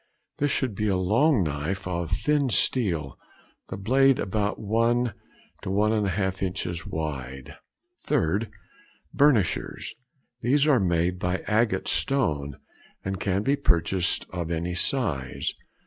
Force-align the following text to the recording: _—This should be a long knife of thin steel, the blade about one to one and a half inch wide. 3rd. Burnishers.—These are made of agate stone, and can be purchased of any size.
_—This 0.39 0.49
should 0.49 0.73
be 0.73 0.87
a 0.87 0.97
long 0.97 1.43
knife 1.43 1.87
of 1.87 2.09
thin 2.09 2.49
steel, 2.49 3.19
the 3.69 3.77
blade 3.77 4.17
about 4.17 4.57
one 4.57 5.13
to 5.61 5.69
one 5.69 5.93
and 5.93 6.07
a 6.07 6.09
half 6.09 6.41
inch 6.41 6.65
wide. 6.87 7.57
3rd. 8.07 8.49
Burnishers.—These 9.13 10.65
are 10.65 10.79
made 10.79 11.23
of 11.23 11.41
agate 11.45 11.87
stone, 11.87 12.57
and 13.05 13.19
can 13.19 13.43
be 13.43 13.55
purchased 13.55 14.25
of 14.31 14.49
any 14.49 14.73
size. 14.73 15.53